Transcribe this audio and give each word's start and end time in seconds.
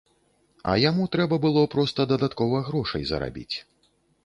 А 0.71 0.73
яму 0.83 1.05
трэба 1.15 1.35
было 1.43 1.67
проста 1.75 2.07
дадаткова 2.13 2.65
грошай 2.71 3.07
зарабіць. 3.13 3.55